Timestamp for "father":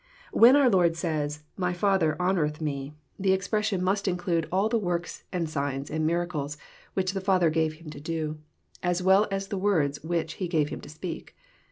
1.73-2.15, 7.21-7.51